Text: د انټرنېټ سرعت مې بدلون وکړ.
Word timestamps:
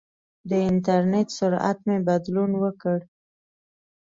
د 0.49 0.51
انټرنېټ 0.69 1.27
سرعت 1.37 1.77
مې 1.87 1.97
بدلون 2.07 2.51
وکړ. 2.63 2.97